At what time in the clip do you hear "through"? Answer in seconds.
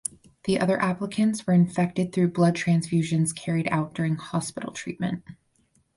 2.11-2.29